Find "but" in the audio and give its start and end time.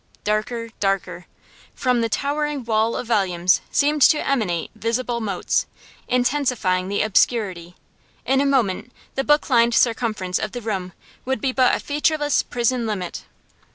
11.51-11.75